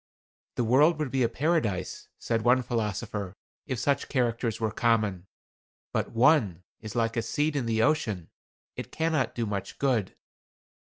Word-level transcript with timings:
"The 0.55 0.63
world 0.63 0.97
would 0.97 1.11
be 1.11 1.21
a 1.21 1.29
paradise," 1.29 2.07
said 2.17 2.41
one 2.41 2.63
philosopher, 2.63 3.35
"if 3.67 3.77
such 3.77 4.09
characters 4.09 4.59
were 4.59 4.71
common. 4.71 5.27
But 5.93 6.09
one 6.11 6.63
is 6.79 6.95
like 6.95 7.15
a 7.17 7.21
seed 7.21 7.55
in 7.55 7.67
the 7.67 7.83
ocean; 7.83 8.31
it 8.75 8.91
cannot 8.91 9.35
do 9.35 9.45
much 9.45 9.77
good." 9.77 10.15